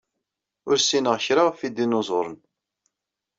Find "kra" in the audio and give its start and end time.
1.25-1.41